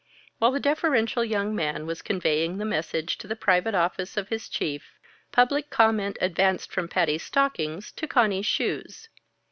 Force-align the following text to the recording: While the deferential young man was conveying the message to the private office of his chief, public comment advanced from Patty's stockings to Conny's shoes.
While 0.39 0.49
the 0.49 0.59
deferential 0.59 1.23
young 1.23 1.55
man 1.55 1.85
was 1.85 2.01
conveying 2.01 2.57
the 2.57 2.65
message 2.65 3.19
to 3.19 3.27
the 3.27 3.35
private 3.35 3.75
office 3.75 4.17
of 4.17 4.29
his 4.29 4.49
chief, 4.49 4.95
public 5.31 5.69
comment 5.69 6.17
advanced 6.19 6.71
from 6.71 6.87
Patty's 6.87 7.21
stockings 7.21 7.91
to 7.91 8.07
Conny's 8.07 8.47
shoes. 8.47 9.09